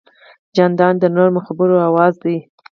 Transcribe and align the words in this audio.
جانداد 0.55 0.95
د 0.99 1.03
نرمو 1.15 1.41
خبرو 1.47 1.75
آواز 1.89 2.13
دی. 2.23 2.37